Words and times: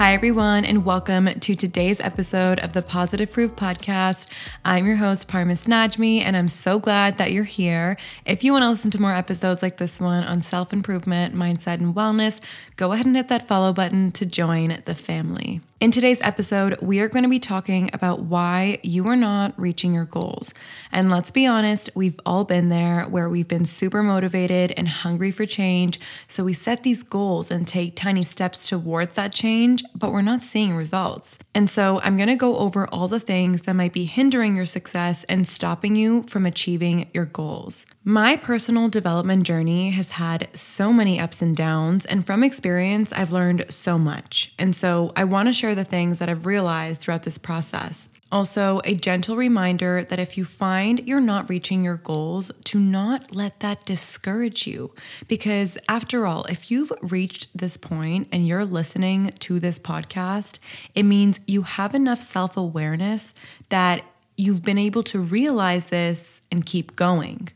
Hi, 0.00 0.14
everyone, 0.14 0.64
and 0.64 0.86
welcome 0.86 1.26
to 1.26 1.54
today's 1.54 2.00
episode 2.00 2.58
of 2.60 2.72
the 2.72 2.80
Positive 2.80 3.30
Proof 3.30 3.54
Podcast. 3.54 4.28
I'm 4.64 4.86
your 4.86 4.96
host, 4.96 5.28
Parmis 5.28 5.66
Najmi, 5.66 6.22
and 6.22 6.38
I'm 6.38 6.48
so 6.48 6.78
glad 6.78 7.18
that 7.18 7.32
you're 7.32 7.44
here. 7.44 7.98
If 8.24 8.42
you 8.42 8.54
want 8.54 8.62
to 8.62 8.70
listen 8.70 8.90
to 8.92 8.98
more 8.98 9.12
episodes 9.12 9.60
like 9.60 9.76
this 9.76 10.00
one 10.00 10.24
on 10.24 10.40
self 10.40 10.72
improvement, 10.72 11.34
mindset, 11.34 11.80
and 11.80 11.94
wellness, 11.94 12.40
go 12.76 12.92
ahead 12.92 13.04
and 13.04 13.14
hit 13.14 13.28
that 13.28 13.46
follow 13.46 13.74
button 13.74 14.10
to 14.12 14.24
join 14.24 14.80
the 14.86 14.94
family. 14.94 15.60
In 15.80 15.90
today's 15.90 16.20
episode, 16.20 16.76
we 16.82 17.00
are 17.00 17.08
going 17.08 17.22
to 17.22 17.28
be 17.30 17.38
talking 17.38 17.88
about 17.94 18.20
why 18.20 18.80
you 18.82 19.06
are 19.06 19.16
not 19.16 19.58
reaching 19.58 19.94
your 19.94 20.04
goals. 20.04 20.52
And 20.92 21.10
let's 21.10 21.30
be 21.30 21.46
honest, 21.46 21.88
we've 21.94 22.20
all 22.26 22.44
been 22.44 22.68
there 22.68 23.04
where 23.04 23.30
we've 23.30 23.48
been 23.48 23.64
super 23.64 24.02
motivated 24.02 24.74
and 24.76 24.86
hungry 24.86 25.30
for 25.30 25.46
change. 25.46 25.98
So 26.28 26.44
we 26.44 26.52
set 26.52 26.82
these 26.82 27.02
goals 27.02 27.50
and 27.50 27.66
take 27.66 27.96
tiny 27.96 28.24
steps 28.24 28.68
towards 28.68 29.14
that 29.14 29.32
change, 29.32 29.82
but 29.94 30.12
we're 30.12 30.20
not 30.20 30.42
seeing 30.42 30.76
results. 30.76 31.38
And 31.54 31.70
so 31.70 31.98
I'm 32.02 32.18
going 32.18 32.28
to 32.28 32.36
go 32.36 32.58
over 32.58 32.86
all 32.88 33.08
the 33.08 33.18
things 33.18 33.62
that 33.62 33.74
might 33.74 33.94
be 33.94 34.04
hindering 34.04 34.56
your 34.56 34.66
success 34.66 35.24
and 35.30 35.48
stopping 35.48 35.96
you 35.96 36.24
from 36.24 36.44
achieving 36.44 37.08
your 37.14 37.24
goals. 37.24 37.86
My 38.04 38.36
personal 38.36 38.88
development 38.88 39.44
journey 39.44 39.90
has 39.90 40.10
had 40.10 40.48
so 40.54 40.92
many 40.92 41.20
ups 41.20 41.42
and 41.42 41.56
downs, 41.56 42.06
and 42.06 42.24
from 42.24 42.42
experience, 42.42 43.12
I've 43.12 43.32
learned 43.32 43.66
so 43.68 43.98
much. 43.98 44.54
And 44.58 44.74
so 44.74 45.12
I 45.16 45.24
want 45.24 45.48
to 45.48 45.52
share 45.52 45.69
the 45.74 45.84
things 45.84 46.18
that 46.18 46.28
I've 46.28 46.46
realized 46.46 47.00
throughout 47.00 47.22
this 47.22 47.38
process. 47.38 48.08
Also, 48.32 48.80
a 48.84 48.94
gentle 48.94 49.36
reminder 49.36 50.04
that 50.04 50.20
if 50.20 50.38
you 50.38 50.44
find 50.44 51.00
you're 51.00 51.20
not 51.20 51.48
reaching 51.48 51.82
your 51.82 51.96
goals, 51.96 52.52
to 52.64 52.78
not 52.78 53.34
let 53.34 53.58
that 53.60 53.84
discourage 53.84 54.68
you. 54.68 54.94
Because 55.26 55.76
after 55.88 56.26
all, 56.26 56.44
if 56.44 56.70
you've 56.70 56.92
reached 57.02 57.48
this 57.56 57.76
point 57.76 58.28
and 58.30 58.46
you're 58.46 58.64
listening 58.64 59.30
to 59.40 59.58
this 59.58 59.80
podcast, 59.80 60.58
it 60.94 61.02
means 61.02 61.40
you 61.46 61.62
have 61.62 61.94
enough 61.94 62.20
self 62.20 62.56
awareness 62.56 63.34
that 63.68 64.04
you've 64.36 64.62
been 64.62 64.78
able 64.78 65.02
to 65.02 65.18
realize 65.18 65.86
this 65.86 66.40
and 66.52 66.64
keep 66.64 66.94
going. 66.94 67.48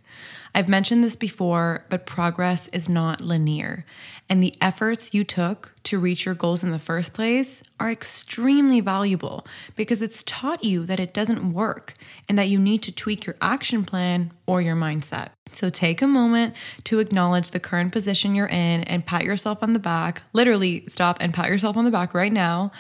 I've 0.55 0.69
mentioned 0.69 1.03
this 1.03 1.17
before, 1.17 1.85
but 1.89 2.07
progress 2.07 2.69
is 2.69 2.89
not 2.89 3.21
linear. 3.21 3.85
And 4.29 4.41
the 4.41 4.57
efforts 4.61 5.13
you 5.13 5.25
took 5.25 5.75
to 5.85 5.99
reach 5.99 6.25
your 6.25 6.35
goals 6.35 6.63
in 6.63 6.71
the 6.71 6.79
first 6.79 7.13
place 7.13 7.61
are 7.81 7.91
extremely 7.91 8.81
valuable 8.81 9.47
because 9.75 10.01
it's 10.01 10.23
taught 10.23 10.63
you 10.63 10.87
that 10.87 11.01
it 11.01 11.13
doesn't 11.13 11.53
work 11.53 11.95
and 12.29 12.39
that 12.39 12.49
you 12.49 12.59
need 12.59 12.83
to 12.85 12.93
tweak 12.93 13.27
your 13.27 13.35
action 13.43 13.85
plan 13.85 14.33
or 14.47 14.63
your 14.63 14.77
mindset. 14.77 15.31
So 15.51 15.71
take 15.71 16.03
a 16.03 16.07
moment 16.07 16.55
to 16.85 17.01
acknowledge 17.01 17.51
the 17.51 17.61
current 17.61 17.93
position 17.93 18.35
you're 18.35 18.47
in 18.47 18.83
and 18.85 19.05
pat 19.05 19.25
yourself 19.25 19.63
on 19.63 19.73
the 19.73 19.79
back. 19.81 20.23
Literally, 20.33 20.85
stop 20.87 21.19
and 21.21 21.35
pat 21.35 21.49
yourself 21.49 21.77
on 21.77 21.85
the 21.85 21.91
back 21.91 22.15
right 22.15 22.33
now 22.33 22.71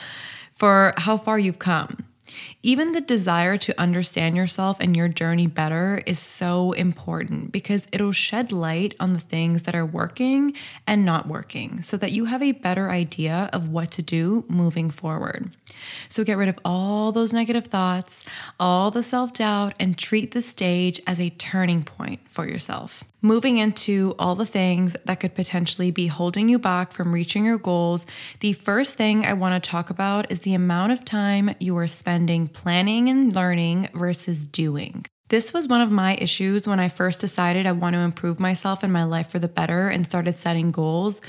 for 0.53 0.95
how 0.97 1.17
far 1.17 1.39
you've 1.39 1.59
come. 1.59 2.05
Even 2.63 2.93
the 2.93 3.01
desire 3.01 3.57
to 3.59 3.81
understand 3.81 4.37
yourself 4.37 4.79
and 4.81 4.97
your 4.97 5.09
journey 5.09 5.47
better 5.47 6.03
is 6.07 6.19
so 6.19 6.73
important 6.73 7.53
because 7.53 7.87
it'll 7.93 8.13
shed 8.13 8.53
light 8.53 8.95
on 8.99 9.13
the 9.13 9.19
things 9.19 9.63
that 9.63 9.75
are 9.75 9.85
working 9.85 10.55
and 10.87 11.05
not 11.05 11.29
working 11.29 11.83
so 11.83 11.97
that 11.97 12.13
you 12.13 12.25
have 12.25 12.43
a 12.43 12.53
better 12.53 12.91
idea 12.91 13.51
of 13.53 13.69
what 13.69 13.91
to 13.93 14.03
do 14.03 14.45
moving 14.49 14.91
forward. 14.91 15.55
So 16.09 16.25
get 16.25 16.37
rid 16.37 16.49
of 16.49 16.59
all 16.65 17.13
those 17.13 17.33
negative 17.33 17.67
thoughts, 17.67 18.25
all 18.59 18.91
the 18.91 19.03
self 19.03 19.33
doubt, 19.33 19.75
and 19.79 19.97
treat 19.97 20.33
the 20.33 20.43
stage 20.43 21.01
as 21.07 21.21
a 21.21 21.31
turning 21.31 21.83
point 21.83 22.21
for 22.29 22.47
yourself. 22.47 23.05
Moving 23.23 23.57
into 23.57 24.15
all 24.19 24.35
the 24.35 24.45
things 24.45 24.97
that 25.07 25.21
could 25.21 25.35
potentially 25.35 25.91
be 25.91 26.07
holding 26.07 26.49
you 26.49 26.59
back 26.59 26.93
from 26.93 27.13
reaching 27.13 27.45
your 27.45 27.57
goals, 27.57 28.05
the 28.41 28.53
first 28.53 28.97
thing 28.97 29.25
I 29.25 29.33
want 29.33 29.63
to 29.63 29.71
talk 29.71 29.89
about 29.89 30.31
is 30.31 30.41
the 30.41 30.55
amount 30.55 30.93
of 30.93 31.05
time 31.05 31.55
you 31.59 31.77
are 31.79 31.87
spending 31.87 32.47
planning 32.47 33.09
and 33.09 33.35
learning 33.35 33.89
versus 33.95 34.45
doing. 34.45 35.07
This 35.29 35.55
was 35.55 35.67
one 35.67 35.81
of 35.81 35.91
my 35.91 36.17
issues 36.17 36.69
when 36.69 36.79
I 36.79 36.89
first 36.89 37.19
decided 37.19 37.67
I 37.67 37.73
want 37.73 37.95
to 37.95 38.01
improve 38.01 38.39
myself 38.39 38.83
and 38.83 38.93
my 38.93 39.05
life 39.05 39.31
for 39.31 39.39
the 39.39 39.49
better 39.49 39.89
and 39.89 40.05
started 40.05 40.35
setting 40.35 40.71
goals. 40.71 41.21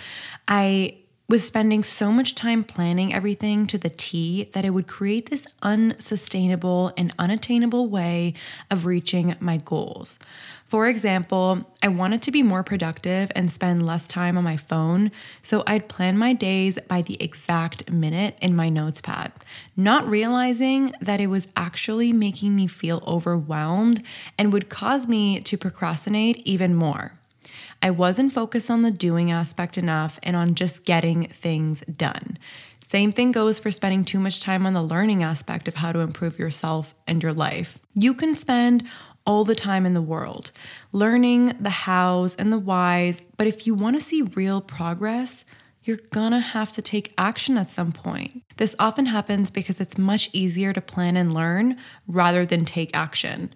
I 0.50 0.98
was 1.28 1.44
spending 1.44 1.82
so 1.82 2.12
much 2.12 2.36
time 2.36 2.64
planning 2.64 3.14
everything 3.14 3.66
to 3.66 3.80
the 3.80 3.90
T 3.90 4.44
that 4.54 4.64
it 4.64 4.70
would 4.70 4.88
create 4.88 5.30
this 5.30 5.48
unsustainable 5.64 6.94
and 6.96 7.14
unattainable 7.18 7.88
way 7.88 8.36
of 8.70 8.86
reaching 8.86 9.36
my 9.40 9.58
goals. 9.58 10.20
For 10.68 10.88
example, 10.88 11.64
I 11.82 11.88
wanted 11.88 12.22
to 12.24 12.32
be 12.32 12.44
more 12.44 12.64
productive 12.64 13.32
and 13.36 13.52
spend 13.52 13.86
less 13.86 14.08
time 14.08 14.38
on 14.38 14.44
my 14.44 14.58
phone, 14.58 15.12
so 15.42 15.64
I'd 15.66 15.90
plan 15.90 16.18
my 16.18 16.34
days 16.34 16.78
by 16.88 17.02
the 17.02 17.22
exact 17.22 17.90
minute 17.90 18.38
in 18.42 18.56
my 18.56 18.70
notes 18.70 19.02
pad, 19.02 19.32
not 19.76 20.08
realizing 20.08 20.94
that 21.02 21.22
it 21.22 21.28
was 21.28 21.48
actually 21.56 22.14
making 22.14 22.56
me 22.56 22.68
feel 22.68 23.04
overwhelmed 23.08 24.04
and 24.38 24.54
would 24.54 24.70
cause 24.70 25.08
me 25.08 25.40
to 25.42 25.58
procrastinate 25.58 26.38
even 26.46 26.76
more. 26.76 27.14
I 27.82 27.92
wasn't 27.92 28.34
focused 28.34 28.70
on 28.70 28.82
the 28.82 28.92
doing 28.92 29.32
aspect 29.32 29.78
enough 29.78 30.20
and 30.24 30.36
on 30.36 30.56
just 30.56 30.86
getting 30.86 31.28
things 31.28 31.82
done. 31.82 32.38
Same 32.82 33.12
thing 33.12 33.32
goes 33.32 33.58
for 33.58 33.72
spending 33.72 34.06
too 34.06 34.20
much 34.20 34.42
time 34.42 34.66
on 34.66 34.74
the 34.74 34.84
learning 34.84 35.24
aspect 35.24 35.68
of 35.68 35.76
how 35.76 35.92
to 35.92 36.00
improve 36.00 36.38
yourself 36.38 36.94
and 37.08 37.22
your 37.22 37.34
life. 37.34 37.80
You 37.94 38.14
can 38.14 38.36
spend 38.36 38.88
all 39.26 39.44
the 39.44 39.56
time 39.56 39.86
in 39.86 39.94
the 39.94 40.02
world, 40.02 40.52
learning 40.92 41.56
the 41.60 41.70
hows 41.72 42.36
and 42.36 42.54
the 42.54 42.60
whys, 42.60 43.22
but 43.38 43.48
if 43.48 43.66
you 43.66 43.74
want 43.74 43.96
to 43.96 44.00
see 44.00 44.22
real 44.22 44.62
progress, 44.62 45.46
you're 45.84 46.00
gonna 46.12 46.40
have 46.40 46.72
to 46.74 46.82
take 46.82 47.14
action 47.18 47.58
at 47.58 47.70
some 47.70 47.92
point. 47.92 48.44
This 48.58 48.76
often 48.80 49.06
happens 49.06 49.52
because 49.52 49.80
it's 49.80 49.98
much 49.98 50.30
easier 50.34 50.74
to 50.74 50.82
plan 50.82 51.16
and 51.18 51.34
learn 51.34 51.78
rather 52.08 52.46
than 52.46 52.66
take 52.66 52.96
action. 52.96 53.52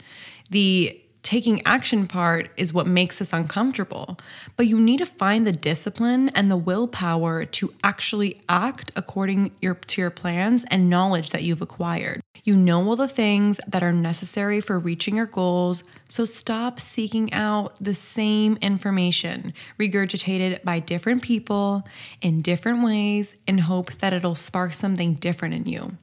The 0.49 0.99
taking 1.29 1.61
action 1.63 2.07
part 2.07 2.49
is 2.57 2.73
what 2.73 2.87
makes 2.87 3.21
us 3.21 3.31
uncomfortable. 3.31 4.17
But 4.57 4.65
you 4.65 4.81
need 4.81 4.97
to 4.97 5.05
find 5.05 5.45
the 5.45 5.51
discipline 5.51 6.29
and 6.29 6.49
the 6.49 6.57
willpower 6.57 7.45
to 7.45 7.71
actually 7.83 8.41
act 8.49 8.91
according 8.95 9.51
your, 9.61 9.75
to 9.75 10.01
your 10.01 10.09
plans 10.09 10.65
and 10.71 10.89
knowledge 10.89 11.29
that 11.29 11.43
you've 11.43 11.61
acquired. 11.61 12.19
You 12.45 12.55
know 12.55 12.83
all 12.89 12.95
the 12.95 13.07
things 13.07 13.59
that 13.67 13.83
are 13.83 13.91
necessary 13.91 14.59
for 14.59 14.79
reaching 14.79 15.17
your 15.17 15.27
goals, 15.27 15.83
so 16.07 16.25
stop 16.25 16.79
seeking 16.79 17.31
out 17.31 17.75
the 17.79 17.93
same 17.93 18.57
information 18.63 19.53
regurgitated 19.79 20.63
by 20.63 20.79
different 20.79 21.21
people 21.21 21.83
in 22.23 22.41
different 22.41 22.83
ways 22.83 23.35
in 23.45 23.59
hopes 23.59 23.97
that 23.97 24.13
it'll 24.13 24.33
spark 24.33 24.73
something 24.73 25.13
different 25.13 25.53
in 25.53 25.65
you. 25.65 25.95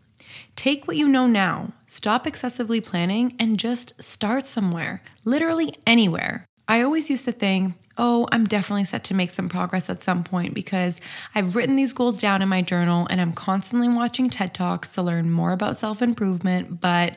Take 0.56 0.88
what 0.88 0.96
you 0.96 1.06
know 1.06 1.26
now, 1.26 1.74
stop 1.86 2.26
excessively 2.26 2.80
planning, 2.80 3.36
and 3.38 3.58
just 3.58 3.92
start 4.02 4.46
somewhere, 4.46 5.02
literally 5.24 5.74
anywhere. 5.86 6.46
I 6.66 6.82
always 6.82 7.08
used 7.10 7.26
to 7.26 7.32
think, 7.32 7.74
oh, 7.98 8.26
I'm 8.32 8.44
definitely 8.44 8.84
set 8.84 9.04
to 9.04 9.14
make 9.14 9.30
some 9.30 9.48
progress 9.48 9.88
at 9.88 10.02
some 10.02 10.24
point 10.24 10.54
because 10.54 10.98
I've 11.34 11.54
written 11.54 11.76
these 11.76 11.92
goals 11.92 12.18
down 12.18 12.42
in 12.42 12.48
my 12.48 12.62
journal 12.62 13.06
and 13.08 13.20
I'm 13.20 13.32
constantly 13.32 13.88
watching 13.88 14.30
TED 14.30 14.54
Talks 14.54 14.88
to 14.94 15.02
learn 15.02 15.30
more 15.30 15.52
about 15.52 15.76
self 15.76 16.02
improvement, 16.02 16.80
but 16.80 17.16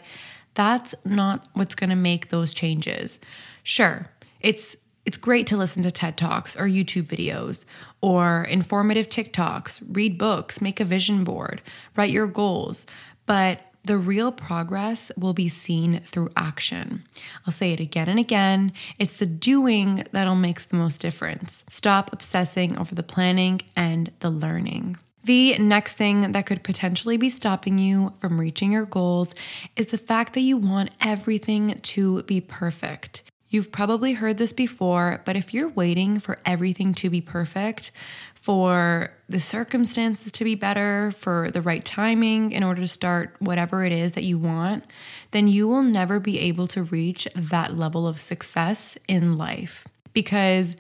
that's 0.54 0.94
not 1.06 1.48
what's 1.54 1.74
to 1.76 1.96
make 1.96 2.30
those 2.30 2.54
changes. 2.54 3.20
Sure, 3.64 4.06
it's 4.42 4.76
it's 5.06 5.18
great 5.18 5.48
to 5.48 5.58
listen 5.58 5.82
to 5.82 5.92
TED 5.92 6.18
Talks 6.18 6.56
or 6.56 6.66
YouTube 6.66 7.04
videos 7.04 7.66
or 8.02 8.44
informative 8.44 9.10
TikToks, 9.10 9.82
read 9.96 10.20
books, 10.20 10.62
make 10.62 10.80
a 10.80 10.86
vision 10.86 11.24
board, 11.24 11.64
write 11.96 12.12
your 12.12 12.28
goals. 12.28 12.86
But 13.30 13.62
the 13.86 13.96
real 13.96 14.32
progress 14.32 15.12
will 15.16 15.34
be 15.34 15.50
seen 15.50 16.00
through 16.00 16.32
action. 16.36 17.04
I'll 17.46 17.54
say 17.54 17.74
it 17.74 17.80
again 17.80 18.10
and 18.10 18.18
again. 18.18 18.74
It's 18.98 19.18
the 19.18 19.28
doing 19.28 20.04
that'll 20.14 20.34
make 20.34 20.68
the 20.68 20.78
most 20.78 21.00
difference. 21.00 21.64
Stop 21.68 22.12
obsessing 22.12 22.76
over 22.76 22.96
the 22.96 23.04
planning 23.04 23.62
and 23.76 24.12
the 24.22 24.32
learning. 24.32 24.98
The 25.26 25.60
next 25.60 25.94
thing 25.94 26.32
that 26.32 26.48
could 26.48 26.64
potentially 26.64 27.18
be 27.18 27.30
stopping 27.30 27.78
you 27.78 28.14
from 28.18 28.40
reaching 28.40 28.72
your 28.72 28.88
goals 28.88 29.36
is 29.76 29.86
the 29.86 30.00
fact 30.00 30.34
that 30.34 30.42
you 30.42 30.58
want 30.58 30.90
everything 31.00 31.80
to 31.80 32.24
be 32.24 32.42
perfect. 32.42 33.22
You've 33.52 33.72
probably 33.72 34.14
heard 34.14 34.38
this 34.38 34.54
before, 34.54 35.24
but 35.26 35.36
if 35.36 35.56
you're 35.56 35.70
waiting 35.70 36.20
for 36.20 36.38
everything 36.46 36.94
to 36.96 37.10
be 37.10 37.20
perfect, 37.20 37.92
for 38.42 39.12
the 39.28 39.40
circumstances 39.40 40.32
to 40.32 40.44
be 40.44 40.56
better, 40.56 41.12
for 41.12 41.52
the 41.52 41.62
right 41.62 41.84
timing 41.84 42.52
in 42.52 42.64
order 42.64 42.82
to 42.82 42.88
start 42.88 43.36
whatever 43.40 43.84
it 43.84 43.92
is 43.92 44.14
that 44.14 44.24
you 44.24 44.38
want, 44.38 44.86
then 45.32 45.48
you 45.48 45.68
will 45.68 45.84
never 45.84 46.20
be 46.20 46.40
able 46.40 46.66
to 46.68 46.84
reach 46.84 47.28
that 47.36 47.78
level 47.78 48.08
of 48.08 48.20
success 48.20 48.98
in 49.08 49.38
life. 49.38 49.86
Because 50.14 50.76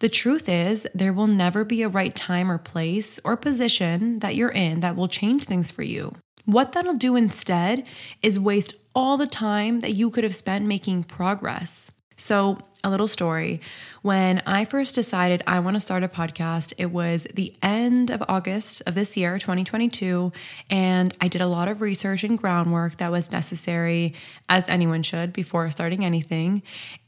the 0.00 0.08
truth 0.08 0.48
is, 0.48 0.86
there 0.92 1.12
will 1.12 1.28
never 1.28 1.64
be 1.64 1.82
a 1.82 1.88
right 1.88 2.14
time 2.14 2.50
or 2.50 2.58
place 2.58 3.20
or 3.24 3.36
position 3.36 4.18
that 4.18 4.34
you're 4.34 4.50
in 4.50 4.80
that 4.80 4.96
will 4.96 5.08
change 5.08 5.44
things 5.44 5.70
for 5.70 5.82
you. 5.82 6.14
What 6.46 6.72
that'll 6.72 6.94
do 6.94 7.14
instead 7.14 7.86
is 8.22 8.38
waste 8.38 8.74
all 8.94 9.16
the 9.16 9.26
time 9.26 9.80
that 9.80 9.92
you 9.92 10.10
could 10.10 10.24
have 10.24 10.34
spent 10.34 10.66
making 10.66 11.04
progress. 11.04 11.92
So, 12.18 12.58
a 12.84 12.90
little 12.90 13.08
story. 13.08 13.60
When 14.02 14.40
I 14.46 14.64
first 14.64 14.94
decided 14.94 15.42
I 15.46 15.58
want 15.60 15.74
to 15.74 15.80
start 15.80 16.04
a 16.04 16.08
podcast, 16.08 16.72
it 16.78 16.86
was 16.86 17.26
the 17.34 17.52
end 17.62 18.10
of 18.10 18.22
August 18.28 18.82
of 18.86 18.94
this 18.94 19.16
year, 19.16 19.38
2022, 19.38 20.32
and 20.70 21.14
I 21.20 21.28
did 21.28 21.40
a 21.40 21.46
lot 21.46 21.68
of 21.68 21.80
research 21.80 22.22
and 22.24 22.38
groundwork 22.38 22.98
that 22.98 23.10
was 23.10 23.32
necessary, 23.32 24.14
as 24.48 24.68
anyone 24.68 25.02
should, 25.02 25.32
before 25.32 25.70
starting 25.70 26.04
anything. 26.04 26.62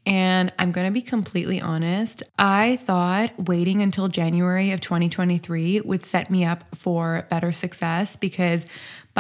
And 0.07 0.53
I'm 0.59 0.73
going 0.73 0.87
to 0.87 0.93
be 0.93 1.03
completely 1.03 1.61
honest, 1.61 2.23
I 2.39 2.77
thought 2.77 3.39
waiting 3.39 3.83
until 3.83 4.09
January 4.09 4.73
of 4.73 4.81
2023 4.81 5.83
would 5.83 6.03
set 6.03 6.31
me 6.31 6.45
up 6.45 6.65
for 6.75 7.27
better 7.31 7.53
success 7.53 8.17
because 8.17 8.67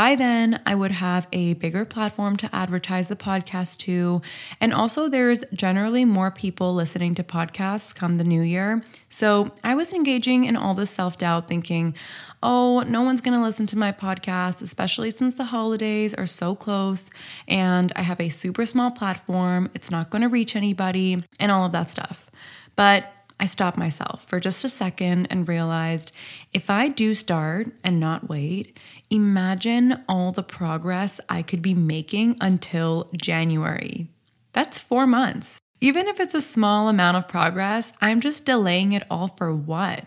by 0.00 0.14
then, 0.14 0.58
I 0.64 0.75
would 0.75 0.93
have 0.93 1.29
a 1.31 1.52
bigger 1.52 1.85
platform 1.85 2.38
to 2.38 2.49
advertise 2.56 3.08
the 3.08 3.17
podcast 3.17 3.76
to. 3.81 4.23
And 4.58 4.73
also, 4.73 5.11
there's 5.11 5.44
generally 5.52 6.06
more 6.06 6.31
people 6.31 6.73
listening 6.73 7.14
to 7.17 7.23
podcasts 7.23 7.94
come 7.94 8.17
the 8.17 8.25
new 8.25 8.41
year. 8.41 8.82
So 9.11 9.52
I 9.62 9.75
was 9.75 9.93
engaging 9.93 10.44
in 10.44 10.56
all 10.56 10.73
this 10.73 10.88
self 10.88 11.19
doubt, 11.19 11.49
thinking, 11.49 11.94
oh, 12.43 12.81
no 12.88 13.02
one's 13.02 13.20
going 13.20 13.37
to 13.37 13.43
listen 13.43 13.67
to 13.67 13.76
my 13.76 13.93
podcast, 13.93 14.62
especially 14.62 15.11
since 15.11 15.35
the 15.35 15.44
holidays 15.44 16.14
are 16.14 16.25
so 16.25 16.55
close 16.55 17.11
and 17.46 17.93
I 17.94 18.00
have 18.00 18.23
a 18.23 18.31
super 18.31 18.64
small 18.64 18.91
platform. 18.91 19.69
It's 19.75 19.91
not 19.91 20.08
going 20.08 20.23
to 20.23 20.29
reach 20.29 20.56
anybody 20.56 21.23
and 21.38 21.53
all 21.53 21.67
of 21.67 21.73
that 21.73 21.91
stuff. 21.91 22.31
But 22.75 23.12
I 23.41 23.46
stopped 23.46 23.79
myself 23.79 24.26
for 24.26 24.38
just 24.38 24.64
a 24.64 24.69
second 24.69 25.29
and 25.31 25.49
realized 25.49 26.12
if 26.53 26.69
I 26.69 26.88
do 26.88 27.14
start 27.14 27.73
and 27.82 27.99
not 27.99 28.29
wait, 28.29 28.79
imagine 29.11 30.03
all 30.09 30.33
the 30.33 30.43
progress 30.43 31.21
I 31.29 31.43
could 31.43 31.61
be 31.61 31.75
making 31.75 32.37
until 32.41 33.11
January. 33.17 34.09
That's 34.53 34.79
four 34.79 35.07
months. 35.07 35.59
Even 35.81 36.09
if 36.09 36.21
it's 36.21 36.35
a 36.35 36.41
small 36.41 36.89
amount 36.89 37.17
of 37.17 37.29
progress, 37.29 37.93
I'm 38.01 38.21
just 38.21 38.45
delaying 38.45 38.93
it 38.93 39.03
all 39.11 39.29
for 39.29 39.53
what? 39.55 40.05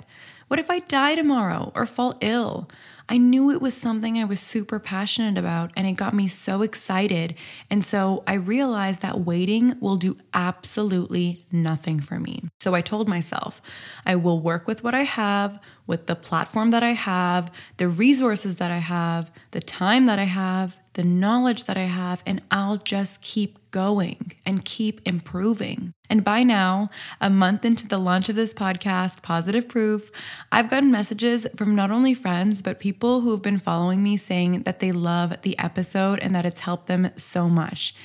What 0.48 0.60
if 0.60 0.70
I 0.70 0.80
die 0.80 1.16
tomorrow 1.16 1.72
or 1.76 1.86
fall 1.86 2.18
ill? 2.22 2.70
I 3.14 3.18
knew 3.18 3.52
it 3.52 3.62
was 3.62 3.76
something 3.76 4.18
I 4.18 4.24
was 4.24 4.40
super 4.40 4.80
passionate 4.80 5.38
about 5.38 5.70
and 5.76 5.86
it 5.86 5.94
got 5.94 6.16
me 6.16 6.28
so 6.28 6.64
excited. 6.64 7.36
And 7.70 7.86
so 7.86 8.24
I 8.26 8.34
realized 8.34 9.04
that 9.04 9.20
waiting 9.20 9.78
will 9.80 9.98
do 9.98 10.18
absolutely 10.34 11.46
nothing 11.52 12.00
for 12.00 12.20
me. 12.20 12.46
So 12.60 12.74
I 12.74 12.82
told 12.82 13.08
myself, 13.08 13.62
I 14.04 14.16
will 14.16 14.40
work 14.40 14.66
with 14.66 14.84
what 14.84 14.96
I 14.96 15.04
have, 15.04 15.60
with 15.86 16.08
the 16.08 16.16
platform 16.16 16.72
that 16.72 16.82
I 16.82 16.94
have, 16.94 17.52
the 17.78 17.88
resources 17.88 18.56
that 18.56 18.72
I 18.72 18.80
have, 18.80 19.30
the 19.52 19.62
time 19.62 20.08
that 20.08 20.18
I 20.18 20.24
have, 20.24 20.80
the 20.94 21.04
knowledge 21.04 21.66
that 21.66 21.78
I 21.78 21.84
have, 21.84 22.22
and 22.26 22.42
I'll 22.52 22.78
just 22.78 23.22
keep 23.22 23.72
going 23.72 24.34
and 24.46 24.64
keep 24.64 25.02
improving. 25.06 25.94
And 26.10 26.24
by 26.24 26.44
now, 26.44 26.90
a 27.20 27.30
month 27.30 27.66
into 27.66 27.88
the 27.88 27.98
launch 27.98 28.30
of 28.30 28.36
this 28.36 28.54
podcast, 28.54 29.24
Positive 29.24 29.68
Proof, 29.68 30.12
I've 30.52 30.70
gotten 30.70 30.92
messages 30.92 31.48
from 31.56 31.76
not 31.76 31.90
only 31.90 32.14
friends, 32.14 32.62
but 32.62 32.80
people 32.80 33.22
who 33.22 33.32
have 33.32 33.42
been 33.42 33.58
following 33.58 34.04
me 34.04 34.18
saying 34.18 34.64
that 34.64 34.80
they 34.80 34.92
love 34.92 35.42
the 35.42 35.58
episode 35.58 36.20
and 36.20 36.36
that 36.36 36.46
it's 36.46 36.60
helped 36.60 36.86
them 36.86 37.10
so 37.16 37.50
much. 37.50 37.96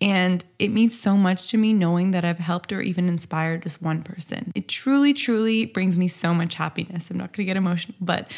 And 0.00 0.44
it 0.58 0.68
means 0.68 0.98
so 0.98 1.16
much 1.16 1.48
to 1.48 1.58
me 1.58 1.72
knowing 1.72 2.12
that 2.12 2.24
I've 2.24 2.38
helped 2.38 2.72
or 2.72 2.80
even 2.80 3.08
inspired 3.08 3.64
just 3.64 3.82
one 3.82 4.02
person. 4.02 4.52
It 4.54 4.68
truly, 4.68 5.12
truly 5.12 5.66
brings 5.66 5.96
me 5.96 6.08
so 6.08 6.32
much 6.32 6.54
happiness. 6.54 7.10
I'm 7.10 7.18
not 7.18 7.32
to 7.34 7.44
get 7.44 7.56
emotional, 7.56 7.96
but 8.00 8.30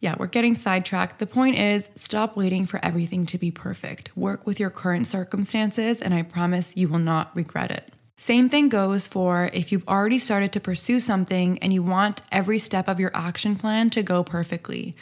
yeah, 0.00 0.14
we're 0.18 0.26
getting 0.26 0.54
sidetracked. 0.54 1.18
The 1.18 1.26
point 1.26 1.58
is 1.58 1.88
stop 1.96 2.36
waiting 2.36 2.66
for 2.66 2.78
everything 2.84 3.26
to 3.26 3.38
be 3.38 3.50
perfect. 3.50 4.16
Work 4.16 4.46
with 4.46 4.60
your 4.60 4.70
current 4.70 5.06
circumstances, 5.06 6.00
and 6.00 6.12
I 6.12 6.22
promise 6.22 6.76
you 6.76 6.88
will 6.88 6.98
not 6.98 7.34
regret 7.34 7.70
it. 7.70 7.92
Same 8.18 8.48
thing 8.48 8.68
goes 8.68 9.06
for 9.06 9.50
if 9.52 9.72
you've 9.72 9.86
already 9.88 10.18
started 10.18 10.52
to 10.52 10.60
pursue 10.60 11.00
something 11.00 11.58
and 11.58 11.72
you 11.72 11.82
want 11.82 12.22
every 12.32 12.58
step 12.58 12.88
of 12.88 12.98
your 12.98 13.10
action 13.14 13.56
plan 13.56 13.90
to 13.90 14.02
go 14.02 14.24
perfectly. 14.24 14.96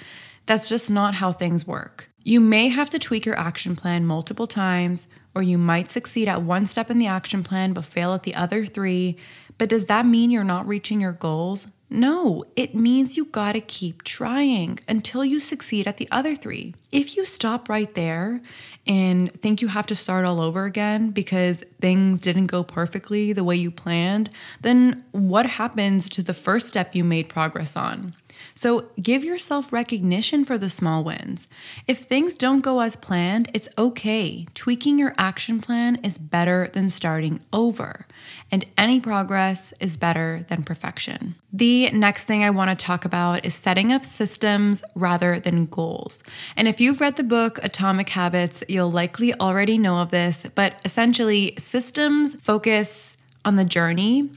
That's 0.47 0.69
just 0.69 0.91
not 0.91 1.15
how 1.15 1.33
things 1.33 1.67
work. 1.67 2.11
You 2.25 2.41
may 2.41 2.69
have 2.69 2.91
to 2.91 2.99
tweak 2.99 3.25
your 3.25 3.39
action 3.39 3.77
plan 3.77 4.05
multiple 4.05 4.47
times, 4.47 5.07
or 5.35 5.43
you 5.43 5.59
might 5.59 5.91
succeed 5.91 6.29
at 6.29 6.43
one 6.43 6.67
step 6.67 6.91
in 6.91 6.99
the 6.99 7.07
action 7.07 7.45
plan 7.45 7.73
but 7.73 7.85
fail 7.85 8.15
at 8.15 8.25
the 8.25 8.35
other 8.35 8.67
three. 8.67 9.17
But 9.59 9.69
does 9.69 9.87
that 9.87 10.07
mean 10.07 10.31
you're 10.31 10.43
not 10.43 10.67
reaching 10.67 11.01
your 11.01 11.13
goals? 11.13 11.67
No, 11.91 12.45
it 12.57 12.75
means 12.75 13.17
you 13.17 13.27
gotta 13.27 13.61
keep 13.61 14.03
trying 14.03 14.81
until 14.89 15.25
you 15.25 15.39
succeed 15.39 15.87
at 15.87 15.99
the 15.99 16.09
other 16.11 16.35
three. 16.35 16.75
If 16.91 17.17
you 17.17 17.25
stop 17.25 17.69
right 17.69 17.93
there 17.95 18.41
and 18.87 19.33
think 19.41 19.63
you 19.63 19.69
have 19.69 19.87
to 19.87 19.95
start 19.95 20.25
all 20.25 20.41
over 20.41 20.65
again 20.65 21.11
because 21.11 21.63
things 21.81 22.21
didn't 22.21 22.47
go 22.47 22.65
perfectly 22.65 23.33
the 23.33 23.45
way 23.45 23.57
you 23.57 23.71
planned, 23.71 24.31
then 24.63 25.05
what 25.13 25.47
happens 25.47 26.09
to 26.11 26.23
the 26.23 26.35
first 26.35 26.67
step 26.67 26.95
you 26.95 27.05
made 27.05 27.29
progress 27.29 27.77
on? 27.77 28.15
So 28.55 28.87
give 29.01 29.25
yourself 29.25 29.73
recognition 29.73 30.45
for 30.45 30.57
the 30.57 30.69
small 30.69 31.05
wins. 31.05 31.47
If 31.87 31.99
things 32.01 32.35
don't 32.35 32.61
go 32.61 32.81
as 32.81 32.97
planned, 32.97 33.51
it's 33.53 33.69
okay. 33.77 34.47
Tweaking 34.55 34.99
your 34.99 35.15
action 35.19 35.61
plan 35.61 35.97
is 35.97 36.19
better 36.19 36.69
than 36.73 36.91
starting 36.91 37.41
over, 37.53 38.07
and 38.51 38.65
any 38.79 39.01
progress 39.01 39.73
is 39.81 39.97
better 39.97 40.45
than 40.49 40.63
perfection. 40.63 41.35
The 41.53 41.91
next 41.91 42.25
thing 42.25 42.45
I 42.45 42.51
want 42.51 42.77
to 42.77 42.85
talk 42.85 43.05
about 43.05 43.45
is 43.45 43.55
setting 43.55 43.93
up 43.93 44.05
systems 44.05 44.83
rather 44.95 45.41
than 45.41 45.67
goals. 45.67 46.23
And 46.57 46.69
if 46.69 46.81
you've 46.81 47.01
read 47.01 47.17
the 47.17 47.23
book 47.25 47.59
Atomic 47.63 48.09
Habits, 48.09 48.63
you'll 48.69 48.93
likely 48.93 49.35
already 49.35 49.79
know 49.79 49.99
of 49.99 50.11
this, 50.11 50.47
but 50.55 50.81
essentially, 50.85 51.55
systems 51.59 52.35
focus 52.43 53.17
on 53.45 53.57
the 53.57 53.65
journey 53.65 54.31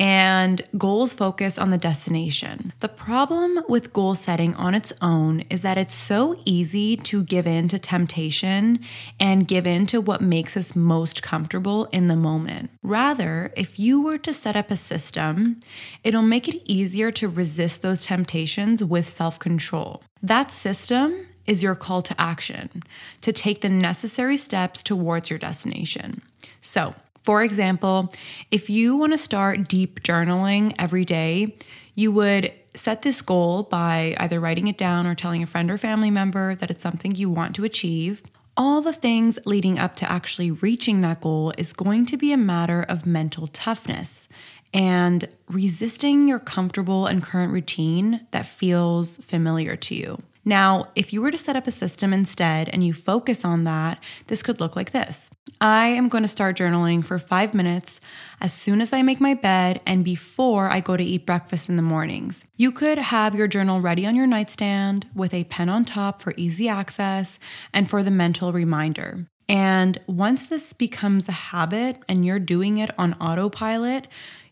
and 0.00 0.62
goals 0.78 1.12
focus 1.12 1.58
on 1.58 1.68
the 1.68 1.76
destination. 1.76 2.72
The 2.80 2.88
problem 2.88 3.62
with 3.68 3.92
goal 3.92 4.14
setting 4.14 4.54
on 4.54 4.74
its 4.74 4.94
own 5.02 5.40
is 5.50 5.60
that 5.60 5.76
it's 5.76 5.92
so 5.92 6.40
easy 6.46 6.96
to 6.96 7.22
give 7.22 7.46
in 7.46 7.68
to 7.68 7.78
temptation 7.78 8.80
and 9.20 9.46
give 9.46 9.66
in 9.66 9.84
to 9.86 10.00
what 10.00 10.22
makes 10.22 10.56
us 10.56 10.74
most 10.74 11.22
comfortable 11.22 11.84
in 11.92 12.06
the 12.06 12.16
moment. 12.16 12.70
Rather, 12.82 13.52
if 13.58 13.78
you 13.78 14.00
were 14.00 14.16
to 14.16 14.32
set 14.32 14.56
up 14.56 14.70
a 14.70 14.76
system, 14.76 15.60
it'll 16.02 16.22
make 16.22 16.48
it 16.48 16.62
easier 16.64 17.12
to 17.12 17.28
resist 17.28 17.82
those 17.82 18.00
temptations 18.00 18.82
with 18.82 19.06
self 19.06 19.38
control. 19.38 20.02
That 20.22 20.50
system 20.50 21.26
is 21.46 21.62
your 21.62 21.74
call 21.74 22.00
to 22.00 22.18
action 22.18 22.82
to 23.20 23.32
take 23.32 23.60
the 23.60 23.68
necessary 23.68 24.38
steps 24.38 24.82
towards 24.82 25.28
your 25.28 25.38
destination. 25.38 26.22
So, 26.62 26.94
for 27.30 27.44
example, 27.44 28.12
if 28.50 28.68
you 28.68 28.96
want 28.96 29.12
to 29.12 29.16
start 29.16 29.68
deep 29.68 30.02
journaling 30.02 30.74
every 30.80 31.04
day, 31.04 31.56
you 31.94 32.10
would 32.10 32.52
set 32.74 33.02
this 33.02 33.22
goal 33.22 33.62
by 33.62 34.16
either 34.18 34.40
writing 34.40 34.66
it 34.66 34.76
down 34.76 35.06
or 35.06 35.14
telling 35.14 35.40
a 35.40 35.46
friend 35.46 35.70
or 35.70 35.78
family 35.78 36.10
member 36.10 36.56
that 36.56 36.72
it's 36.72 36.82
something 36.82 37.14
you 37.14 37.30
want 37.30 37.54
to 37.54 37.64
achieve. 37.64 38.24
All 38.56 38.82
the 38.82 38.92
things 38.92 39.38
leading 39.44 39.78
up 39.78 39.94
to 39.96 40.10
actually 40.10 40.50
reaching 40.50 41.02
that 41.02 41.20
goal 41.20 41.52
is 41.56 41.72
going 41.72 42.04
to 42.06 42.16
be 42.16 42.32
a 42.32 42.36
matter 42.36 42.82
of 42.82 43.06
mental 43.06 43.46
toughness 43.46 44.26
and 44.74 45.28
resisting 45.50 46.26
your 46.26 46.40
comfortable 46.40 47.06
and 47.06 47.22
current 47.22 47.52
routine 47.52 48.26
that 48.32 48.44
feels 48.44 49.18
familiar 49.18 49.76
to 49.76 49.94
you. 49.94 50.20
Now, 50.44 50.88
if 50.94 51.12
you 51.12 51.20
were 51.20 51.30
to 51.30 51.38
set 51.38 51.56
up 51.56 51.66
a 51.66 51.70
system 51.70 52.12
instead 52.12 52.68
and 52.70 52.82
you 52.84 52.92
focus 52.92 53.44
on 53.44 53.64
that, 53.64 54.02
this 54.28 54.42
could 54.42 54.60
look 54.60 54.74
like 54.74 54.92
this. 54.92 55.28
I 55.60 55.88
am 55.88 56.08
going 56.08 56.22
to 56.22 56.28
start 56.28 56.56
journaling 56.56 57.04
for 57.04 57.18
five 57.18 57.52
minutes 57.52 58.00
as 58.40 58.52
soon 58.52 58.80
as 58.80 58.94
I 58.94 59.02
make 59.02 59.20
my 59.20 59.34
bed 59.34 59.82
and 59.86 60.04
before 60.04 60.70
I 60.70 60.80
go 60.80 60.96
to 60.96 61.04
eat 61.04 61.26
breakfast 61.26 61.68
in 61.68 61.76
the 61.76 61.82
mornings. 61.82 62.42
You 62.56 62.72
could 62.72 62.96
have 62.96 63.34
your 63.34 63.48
journal 63.48 63.80
ready 63.80 64.06
on 64.06 64.14
your 64.14 64.26
nightstand 64.26 65.06
with 65.14 65.34
a 65.34 65.44
pen 65.44 65.68
on 65.68 65.84
top 65.84 66.22
for 66.22 66.32
easy 66.36 66.68
access 66.68 67.38
and 67.74 67.90
for 67.90 68.02
the 68.02 68.10
mental 68.10 68.52
reminder. 68.52 69.26
And 69.50 69.98
once 70.06 70.46
this 70.46 70.72
becomes 70.72 71.28
a 71.28 71.32
habit 71.32 71.98
and 72.08 72.24
you're 72.24 72.38
doing 72.38 72.78
it 72.78 72.90
on 72.96 73.14
autopilot, 73.14 74.06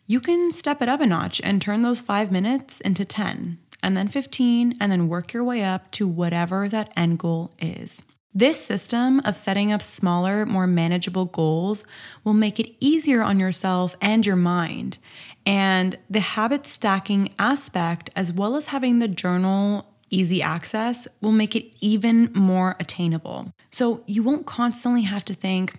you 0.06 0.20
can 0.20 0.50
step 0.50 0.82
it 0.82 0.88
up 0.88 1.00
a 1.00 1.06
notch 1.06 1.40
and 1.42 1.62
turn 1.62 1.82
those 1.82 2.00
five 2.00 2.30
minutes 2.32 2.80
into 2.80 3.04
10 3.04 3.58
and 3.82 3.96
then 3.96 4.08
15, 4.08 4.76
and 4.80 4.90
then 4.90 5.08
work 5.08 5.32
your 5.32 5.44
way 5.44 5.62
up 5.64 5.90
to 5.92 6.06
whatever 6.06 6.68
that 6.68 6.92
end 6.96 7.18
goal 7.18 7.52
is. 7.58 8.02
This 8.34 8.64
system 8.64 9.20
of 9.24 9.36
setting 9.36 9.72
up 9.72 9.82
smaller, 9.82 10.46
more 10.46 10.66
manageable 10.66 11.24
goals 11.24 11.82
will 12.24 12.34
make 12.34 12.60
it 12.60 12.74
easier 12.78 13.22
on 13.22 13.40
yourself 13.40 13.96
and 14.00 14.24
your 14.24 14.36
mind. 14.36 14.98
And 15.46 15.98
the 16.10 16.20
habit 16.20 16.66
stacking 16.66 17.34
aspect, 17.38 18.10
as 18.14 18.32
well 18.32 18.54
as 18.54 18.66
having 18.66 18.98
the 18.98 19.08
journal 19.08 19.86
easy 20.10 20.42
access, 20.42 21.08
will 21.20 21.32
make 21.32 21.56
it 21.56 21.74
even 21.80 22.30
more 22.34 22.76
attainable. 22.78 23.52
So 23.70 24.04
you 24.06 24.22
won't 24.22 24.46
constantly 24.46 25.02
have 25.02 25.24
to 25.24 25.34
think, 25.34 25.74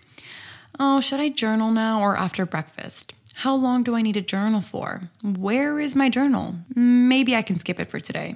oh, 0.79 0.99
should 0.99 1.19
I 1.19 1.29
journal 1.29 1.71
now 1.71 2.01
or 2.01 2.17
after 2.17 2.45
breakfast? 2.45 3.13
How 3.39 3.55
long 3.55 3.83
do 3.83 3.95
I 3.95 4.01
need 4.01 4.17
a 4.17 4.21
journal 4.21 4.59
for? 4.59 5.03
Where 5.23 5.79
is 5.79 5.95
my 5.95 6.09
journal? 6.09 6.55
Maybe 6.75 7.37
I 7.37 7.41
can 7.41 7.57
skip 7.57 7.79
it 7.79 7.89
for 7.89 8.01
today. 8.01 8.35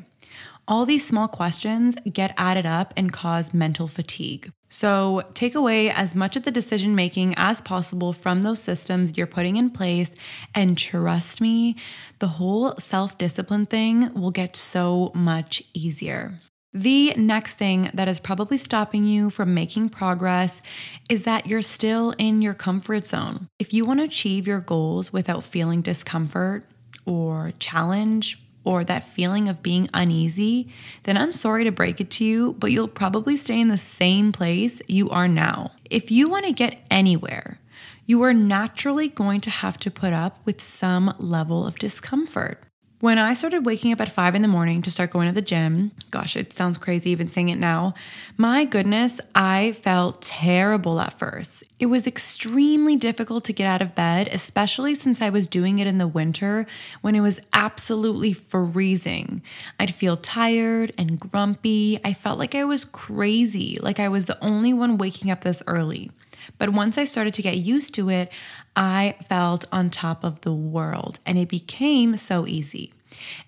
All 0.65 0.85
these 0.85 1.05
small 1.05 1.27
questions 1.27 1.97
get 2.09 2.33
added 2.37 2.65
up 2.65 2.93
and 2.95 3.11
cause 3.11 3.53
mental 3.53 3.89
fatigue. 3.89 4.49
So, 4.69 5.23
take 5.33 5.55
away 5.55 5.89
as 5.89 6.15
much 6.15 6.37
of 6.37 6.43
the 6.43 6.51
decision 6.51 6.95
making 6.95 7.33
as 7.35 7.59
possible 7.59 8.13
from 8.13 8.43
those 8.43 8.61
systems 8.61 9.17
you're 9.17 9.27
putting 9.27 9.57
in 9.57 9.71
place. 9.71 10.09
And 10.55 10.77
trust 10.77 11.41
me, 11.41 11.75
the 12.19 12.29
whole 12.39 12.73
self 12.77 13.17
discipline 13.17 13.65
thing 13.65 14.13
will 14.13 14.31
get 14.31 14.55
so 14.55 15.11
much 15.13 15.63
easier. 15.73 16.39
The 16.75 17.13
next 17.15 17.59
thing 17.59 17.91
that 17.93 18.07
is 18.07 18.19
probably 18.19 18.57
stopping 18.57 19.03
you 19.03 19.29
from 19.29 19.53
making 19.53 19.89
progress 19.89 20.59
is 21.07 21.23
that 21.23 21.45
you're 21.45 21.61
still 21.61 22.15
in 22.17 22.41
your 22.41 22.55
comfort 22.55 23.05
zone. 23.05 23.45
If 23.59 23.73
you 23.73 23.85
want 23.85 23.99
to 23.99 24.05
achieve 24.05 24.47
your 24.47 24.59
goals 24.59 25.13
without 25.13 25.43
feeling 25.43 25.83
discomfort 25.83 26.65
or 27.05 27.53
challenge 27.59 28.39
or 28.63 28.83
that 28.85 29.03
feeling 29.03 29.49
of 29.49 29.61
being 29.61 29.87
uneasy, 29.93 30.73
then 31.03 31.15
I'm 31.15 31.31
sorry 31.31 31.65
to 31.65 31.71
break 31.71 32.01
it 32.01 32.09
to 32.11 32.25
you, 32.25 32.53
but 32.53 32.71
you'll 32.71 32.87
probably 32.87 33.37
stay 33.37 33.59
in 33.59 33.67
the 33.67 33.77
same 33.77 34.31
place 34.31 34.81
you 34.87 35.11
are 35.11 35.27
now. 35.27 35.73
If 35.91 36.09
you 36.09 36.27
want 36.27 36.45
to 36.45 36.53
get 36.53 36.83
anywhere, 36.89 37.59
you 38.07 38.23
are 38.23 38.33
naturally 38.33 39.09
going 39.09 39.41
to 39.41 39.51
have 39.51 39.77
to 39.77 39.91
put 39.91 40.11
up 40.11 40.39
with 40.43 40.59
some 40.59 41.13
level 41.19 41.67
of 41.67 41.77
discomfort. 41.77 42.63
When 43.03 43.19
I 43.19 43.33
started 43.33 43.65
waking 43.65 43.91
up 43.91 43.99
at 43.99 44.13
five 44.13 44.33
in 44.33 44.41
the 44.41 44.47
morning 44.47 44.81
to 44.83 44.89
start 44.89 45.11
going 45.11 45.27
to 45.27 45.33
the 45.33 45.41
gym, 45.41 45.91
gosh, 46.09 46.37
it 46.37 46.53
sounds 46.53 46.77
crazy 46.77 47.09
even 47.09 47.27
saying 47.27 47.49
it 47.49 47.57
now. 47.57 47.95
My 48.37 48.63
goodness, 48.63 49.19
I 49.35 49.73
felt 49.73 50.21
terrible 50.21 51.01
at 51.01 51.19
first. 51.19 51.65
It 51.79 51.87
was 51.87 52.07
extremely 52.07 52.95
difficult 52.95 53.43
to 53.43 53.51
get 53.51 53.67
out 53.67 53.81
of 53.81 53.93
bed, 53.93 54.29
especially 54.31 54.95
since 54.95 55.21
I 55.21 55.31
was 55.31 55.47
doing 55.47 55.79
it 55.79 55.87
in 55.87 55.97
the 55.97 56.07
winter 56.07 56.65
when 57.01 57.13
it 57.13 57.19
was 57.19 57.41
absolutely 57.51 58.31
freezing. 58.31 59.41
I'd 59.81 59.93
feel 59.93 60.15
tired 60.15 60.93
and 60.97 61.19
grumpy. 61.19 61.99
I 62.05 62.13
felt 62.13 62.39
like 62.39 62.55
I 62.55 62.63
was 62.63 62.85
crazy, 62.85 63.79
like 63.81 63.99
I 63.99 64.07
was 64.07 64.27
the 64.27 64.41
only 64.41 64.71
one 64.71 64.97
waking 64.97 65.29
up 65.29 65.41
this 65.41 65.61
early. 65.67 66.09
But 66.57 66.69
once 66.69 66.97
I 66.97 67.03
started 67.03 67.33
to 67.35 67.41
get 67.41 67.57
used 67.57 67.93
to 67.95 68.09
it, 68.09 68.31
I 68.75 69.15
felt 69.29 69.65
on 69.71 69.89
top 69.89 70.23
of 70.23 70.41
the 70.41 70.53
world 70.53 71.19
and 71.25 71.37
it 71.37 71.49
became 71.49 72.17
so 72.17 72.47
easy. 72.47 72.93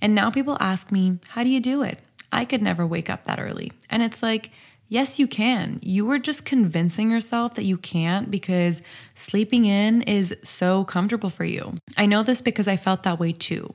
And 0.01 0.13
now 0.13 0.29
people 0.29 0.57
ask 0.59 0.91
me, 0.91 1.19
How 1.29 1.43
do 1.43 1.49
you 1.49 1.59
do 1.59 1.81
it? 1.81 1.99
I 2.31 2.45
could 2.45 2.61
never 2.61 2.85
wake 2.85 3.09
up 3.09 3.23
that 3.25 3.39
early. 3.39 3.71
And 3.89 4.03
it's 4.03 4.21
like, 4.21 4.51
Yes, 4.87 5.17
you 5.17 5.27
can. 5.27 5.79
You 5.81 6.09
are 6.11 6.19
just 6.19 6.45
convincing 6.45 7.09
yourself 7.09 7.55
that 7.55 7.63
you 7.63 7.77
can't 7.77 8.29
because 8.29 8.83
sleeping 9.15 9.65
in 9.65 10.03
is 10.03 10.35
so 10.43 10.85
comfortable 10.85 11.31
for 11.31 11.43
you. 11.43 11.73
I 11.97 12.05
know 12.05 12.21
this 12.21 12.41
because 12.41 12.67
I 12.67 12.75
felt 12.75 13.01
that 13.03 13.19
way 13.19 13.31
too. 13.31 13.71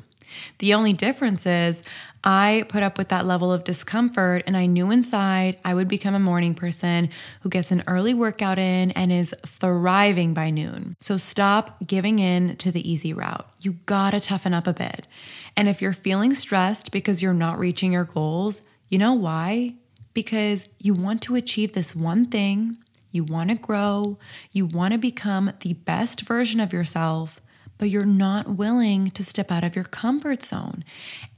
The 0.59 0.75
only 0.75 0.93
difference 0.93 1.47
is 1.47 1.83
I 2.23 2.65
put 2.69 2.83
up 2.83 2.99
with 2.99 3.09
that 3.09 3.27
level 3.27 3.53
of 3.53 3.65
discomfort 3.65 4.43
and 4.47 4.57
I 4.57 4.67
knew 4.67 4.91
inside 4.91 5.59
I 5.65 5.75
would 5.75 5.89
become 5.89 6.15
a 6.15 6.21
morning 6.21 6.55
person 6.55 7.09
who 7.41 7.49
gets 7.49 7.71
an 7.71 7.83
early 7.87 8.13
workout 8.13 8.59
in 8.59 8.91
and 8.91 9.11
is 9.11 9.35
thriving 9.47 10.35
by 10.35 10.51
noon. 10.51 10.97
So 11.01 11.17
stop 11.17 11.87
giving 11.87 12.19
in 12.19 12.57
to 12.57 12.71
the 12.71 12.91
easy 12.91 13.15
route. 13.15 13.49
You 13.61 13.75
gotta 13.87 14.21
toughen 14.21 14.53
up 14.53 14.67
a 14.67 14.75
bit. 14.75 15.07
And 15.57 15.69
if 15.69 15.81
you're 15.81 15.93
feeling 15.93 16.35
stressed 16.35 16.91
because 16.91 17.23
you're 17.23 17.33
not 17.33 17.59
reaching 17.59 17.93
your 17.93 18.05
goals, 18.05 18.61
you 18.89 18.99
know 18.99 19.15
why? 19.15 19.75
Because 20.13 20.67
you 20.79 20.93
want 20.93 21.23
to 21.23 21.37
achieve 21.37 21.73
this 21.73 21.95
one 21.95 22.27
thing, 22.27 22.77
you 23.13 23.25
wanna 23.25 23.55
grow, 23.55 24.19
you 24.53 24.67
wanna 24.67 24.99
become 24.99 25.53
the 25.61 25.73
best 25.73 26.23
version 26.23 26.61
of 26.61 26.73
yourself 26.73 27.41
but 27.81 27.89
you're 27.89 28.05
not 28.05 28.47
willing 28.47 29.11
to 29.11 29.25
step 29.25 29.51
out 29.51 29.65
of 29.65 29.75
your 29.75 29.87
comfort 29.87 30.43
zone. 30.43 30.85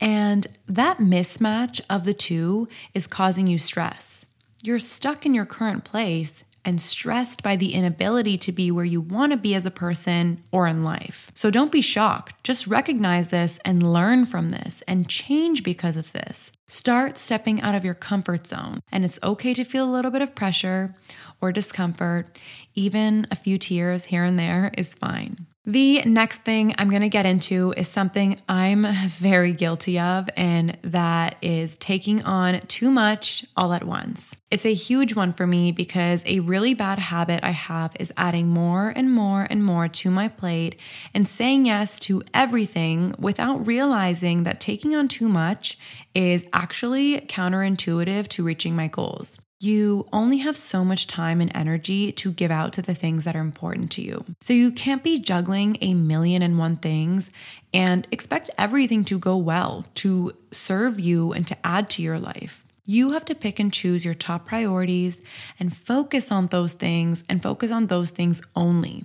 And 0.00 0.44
that 0.66 0.98
mismatch 0.98 1.80
of 1.88 2.02
the 2.02 2.12
two 2.12 2.68
is 2.94 3.06
causing 3.06 3.46
you 3.46 3.58
stress. 3.58 4.26
You're 4.60 4.80
stuck 4.80 5.24
in 5.24 5.34
your 5.34 5.46
current 5.46 5.84
place 5.84 6.42
and 6.64 6.80
stressed 6.80 7.44
by 7.44 7.54
the 7.54 7.74
inability 7.74 8.36
to 8.38 8.50
be 8.50 8.72
where 8.72 8.84
you 8.84 9.00
want 9.00 9.30
to 9.30 9.36
be 9.36 9.54
as 9.54 9.64
a 9.64 9.70
person 9.70 10.42
or 10.50 10.66
in 10.66 10.82
life. 10.82 11.30
So 11.32 11.48
don't 11.48 11.70
be 11.70 11.80
shocked. 11.80 12.42
Just 12.42 12.66
recognize 12.66 13.28
this 13.28 13.60
and 13.64 13.92
learn 13.92 14.24
from 14.24 14.48
this 14.48 14.82
and 14.88 15.08
change 15.08 15.62
because 15.62 15.96
of 15.96 16.12
this. 16.12 16.50
Start 16.66 17.18
stepping 17.18 17.62
out 17.62 17.76
of 17.76 17.84
your 17.84 17.94
comfort 17.94 18.48
zone. 18.48 18.80
And 18.90 19.04
it's 19.04 19.20
okay 19.22 19.54
to 19.54 19.64
feel 19.64 19.88
a 19.88 19.92
little 19.92 20.10
bit 20.10 20.22
of 20.22 20.34
pressure 20.34 20.96
or 21.40 21.52
discomfort. 21.52 22.36
Even 22.74 23.28
a 23.30 23.36
few 23.36 23.58
tears 23.58 24.04
here 24.04 24.24
and 24.24 24.36
there 24.36 24.72
is 24.76 24.92
fine. 24.92 25.46
The 25.64 26.02
next 26.02 26.42
thing 26.42 26.74
I'm 26.76 26.90
going 26.90 27.02
to 27.02 27.08
get 27.08 27.24
into 27.24 27.72
is 27.76 27.86
something 27.86 28.36
I'm 28.48 28.84
very 29.06 29.52
guilty 29.52 29.96
of, 30.00 30.28
and 30.36 30.76
that 30.82 31.36
is 31.40 31.76
taking 31.76 32.24
on 32.24 32.58
too 32.62 32.90
much 32.90 33.46
all 33.56 33.72
at 33.72 33.84
once. 33.84 34.34
It's 34.50 34.66
a 34.66 34.74
huge 34.74 35.14
one 35.14 35.30
for 35.30 35.46
me 35.46 35.70
because 35.70 36.24
a 36.26 36.40
really 36.40 36.74
bad 36.74 36.98
habit 36.98 37.44
I 37.44 37.52
have 37.52 37.92
is 38.00 38.12
adding 38.16 38.48
more 38.48 38.88
and 38.88 39.12
more 39.12 39.46
and 39.48 39.64
more 39.64 39.86
to 39.86 40.10
my 40.10 40.26
plate 40.26 40.80
and 41.14 41.28
saying 41.28 41.66
yes 41.66 42.00
to 42.00 42.24
everything 42.34 43.14
without 43.20 43.64
realizing 43.64 44.42
that 44.42 44.60
taking 44.60 44.96
on 44.96 45.06
too 45.06 45.28
much 45.28 45.78
is 46.12 46.44
actually 46.52 47.20
counterintuitive 47.20 48.26
to 48.26 48.42
reaching 48.42 48.74
my 48.74 48.88
goals 48.88 49.38
you 49.62 50.08
only 50.12 50.38
have 50.38 50.56
so 50.56 50.84
much 50.84 51.06
time 51.06 51.40
and 51.40 51.52
energy 51.54 52.10
to 52.10 52.32
give 52.32 52.50
out 52.50 52.72
to 52.72 52.82
the 52.82 52.94
things 52.94 53.22
that 53.22 53.36
are 53.36 53.40
important 53.40 53.92
to 53.92 54.02
you. 54.02 54.24
So 54.40 54.52
you 54.52 54.72
can't 54.72 55.04
be 55.04 55.20
juggling 55.20 55.76
a 55.80 55.94
million 55.94 56.42
and 56.42 56.58
one 56.58 56.76
things 56.76 57.30
and 57.72 58.06
expect 58.10 58.50
everything 58.58 59.04
to 59.04 59.18
go 59.20 59.36
well, 59.36 59.86
to 59.96 60.32
serve 60.50 60.98
you, 60.98 61.32
and 61.32 61.46
to 61.46 61.56
add 61.64 61.88
to 61.90 62.02
your 62.02 62.18
life. 62.18 62.64
You 62.86 63.12
have 63.12 63.24
to 63.26 63.36
pick 63.36 63.60
and 63.60 63.72
choose 63.72 64.04
your 64.04 64.14
top 64.14 64.46
priorities 64.46 65.20
and 65.60 65.74
focus 65.74 66.32
on 66.32 66.48
those 66.48 66.72
things 66.72 67.22
and 67.28 67.40
focus 67.40 67.70
on 67.70 67.86
those 67.86 68.10
things 68.10 68.42
only 68.56 69.04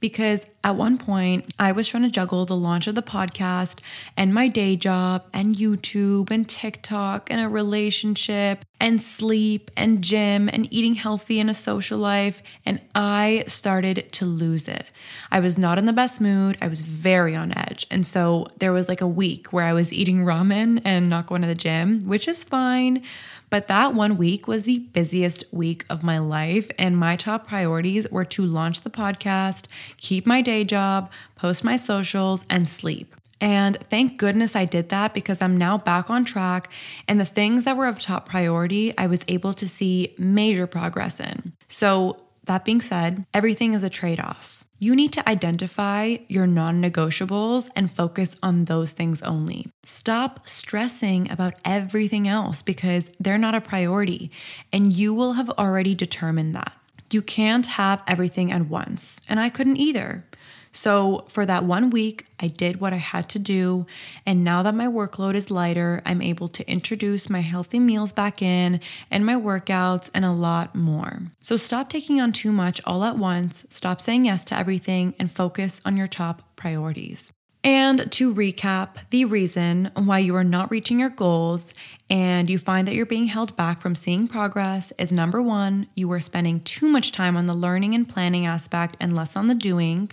because 0.00 0.42
at 0.62 0.76
one 0.76 0.98
point 0.98 1.44
I 1.58 1.72
was 1.72 1.88
trying 1.88 2.02
to 2.02 2.10
juggle 2.10 2.44
the 2.44 2.56
launch 2.56 2.86
of 2.86 2.94
the 2.94 3.02
podcast 3.02 3.80
and 4.16 4.34
my 4.34 4.48
day 4.48 4.76
job 4.76 5.24
and 5.32 5.54
YouTube 5.54 6.30
and 6.30 6.48
TikTok 6.48 7.30
and 7.30 7.40
a 7.40 7.48
relationship 7.48 8.64
and 8.78 9.00
sleep 9.00 9.70
and 9.76 10.02
gym 10.02 10.48
and 10.52 10.70
eating 10.72 10.94
healthy 10.94 11.40
and 11.40 11.48
a 11.48 11.54
social 11.54 11.98
life. 11.98 12.42
And 12.66 12.80
I 12.94 13.44
started 13.46 14.10
to 14.12 14.24
lose 14.24 14.68
it. 14.68 14.86
I 15.30 15.40
was 15.40 15.56
not 15.56 15.78
in 15.78 15.84
the 15.84 15.92
best 15.92 16.20
mood. 16.20 16.58
I 16.60 16.68
was 16.68 16.80
very 16.80 17.34
on 17.34 17.56
edge. 17.56 17.86
And 17.90 18.06
so 18.06 18.46
there 18.58 18.72
was 18.72 18.88
like 18.88 19.00
a 19.00 19.06
week 19.06 19.52
where 19.52 19.66
I 19.66 19.72
was 19.72 19.92
eating 19.92 20.24
ramen 20.24 20.82
and 20.84 21.08
not 21.08 21.26
going 21.26 21.42
to 21.42 21.48
the 21.48 21.54
gym, 21.54 22.00
which 22.00 22.28
is 22.28 22.44
fine. 22.44 23.02
But 23.50 23.68
that 23.68 23.94
one 23.94 24.16
week 24.16 24.46
was 24.48 24.62
the 24.62 24.78
busiest 24.78 25.44
week 25.52 25.84
of 25.90 26.02
my 26.02 26.18
life. 26.18 26.70
And 26.78 26.96
my 26.96 27.16
top 27.16 27.46
priorities 27.46 28.08
were 28.10 28.24
to 28.26 28.46
launch 28.46 28.80
the 28.80 28.90
podcast, 28.90 29.66
keep 29.96 30.26
my 30.26 30.40
day 30.40 30.64
job, 30.64 31.10
post 31.34 31.64
my 31.64 31.76
socials, 31.76 32.46
and 32.48 32.68
sleep. 32.68 33.14
And 33.40 33.78
thank 33.88 34.18
goodness 34.18 34.54
I 34.54 34.66
did 34.66 34.90
that 34.90 35.14
because 35.14 35.40
I'm 35.40 35.56
now 35.56 35.78
back 35.78 36.10
on 36.10 36.24
track. 36.24 36.70
And 37.08 37.18
the 37.18 37.24
things 37.24 37.64
that 37.64 37.76
were 37.76 37.86
of 37.86 37.98
top 37.98 38.28
priority, 38.28 38.96
I 38.98 39.06
was 39.06 39.22
able 39.28 39.54
to 39.54 39.66
see 39.66 40.14
major 40.18 40.66
progress 40.66 41.20
in. 41.20 41.52
So, 41.68 42.18
that 42.44 42.64
being 42.64 42.80
said, 42.80 43.24
everything 43.32 43.74
is 43.74 43.82
a 43.82 43.90
trade 43.90 44.18
off. 44.18 44.59
You 44.82 44.96
need 44.96 45.12
to 45.12 45.28
identify 45.28 46.16
your 46.28 46.46
non 46.46 46.80
negotiables 46.80 47.68
and 47.76 47.90
focus 47.90 48.34
on 48.42 48.64
those 48.64 48.92
things 48.92 49.20
only. 49.20 49.66
Stop 49.84 50.48
stressing 50.48 51.30
about 51.30 51.52
everything 51.66 52.26
else 52.26 52.62
because 52.62 53.10
they're 53.20 53.36
not 53.36 53.54
a 53.54 53.60
priority, 53.60 54.30
and 54.72 54.90
you 54.90 55.12
will 55.12 55.34
have 55.34 55.50
already 55.50 55.94
determined 55.94 56.54
that. 56.54 56.72
You 57.12 57.20
can't 57.20 57.66
have 57.66 58.02
everything 58.08 58.52
at 58.52 58.70
once, 58.70 59.20
and 59.28 59.38
I 59.38 59.50
couldn't 59.50 59.76
either. 59.76 60.24
So, 60.72 61.24
for 61.28 61.44
that 61.46 61.64
one 61.64 61.90
week, 61.90 62.26
I 62.38 62.46
did 62.46 62.80
what 62.80 62.92
I 62.92 62.96
had 62.96 63.28
to 63.30 63.38
do. 63.38 63.86
And 64.24 64.44
now 64.44 64.62
that 64.62 64.74
my 64.74 64.86
workload 64.86 65.34
is 65.34 65.50
lighter, 65.50 66.00
I'm 66.06 66.22
able 66.22 66.48
to 66.48 66.70
introduce 66.70 67.28
my 67.28 67.40
healthy 67.40 67.80
meals 67.80 68.12
back 68.12 68.40
in 68.40 68.80
and 69.10 69.26
my 69.26 69.34
workouts 69.34 70.10
and 70.14 70.24
a 70.24 70.32
lot 70.32 70.74
more. 70.74 71.22
So, 71.40 71.56
stop 71.56 71.90
taking 71.90 72.20
on 72.20 72.32
too 72.32 72.52
much 72.52 72.80
all 72.84 73.02
at 73.04 73.18
once, 73.18 73.64
stop 73.68 74.00
saying 74.00 74.26
yes 74.26 74.44
to 74.46 74.56
everything, 74.56 75.14
and 75.18 75.30
focus 75.30 75.80
on 75.84 75.96
your 75.96 76.08
top 76.08 76.42
priorities. 76.54 77.32
And 77.62 78.10
to 78.12 78.32
recap, 78.32 78.96
the 79.10 79.26
reason 79.26 79.90
why 79.94 80.20
you 80.20 80.34
are 80.34 80.44
not 80.44 80.70
reaching 80.70 80.98
your 80.98 81.10
goals 81.10 81.74
and 82.08 82.48
you 82.48 82.58
find 82.58 82.88
that 82.88 82.94
you're 82.94 83.04
being 83.04 83.26
held 83.26 83.54
back 83.54 83.80
from 83.80 83.94
seeing 83.94 84.28
progress 84.28 84.92
is 84.98 85.12
number 85.12 85.42
one, 85.42 85.86
you 85.94 86.10
are 86.12 86.20
spending 86.20 86.60
too 86.60 86.88
much 86.88 87.12
time 87.12 87.36
on 87.36 87.46
the 87.46 87.54
learning 87.54 87.94
and 87.94 88.08
planning 88.08 88.46
aspect 88.46 88.96
and 88.98 89.14
less 89.14 89.36
on 89.36 89.46
the 89.46 89.54
doing. 89.54 90.10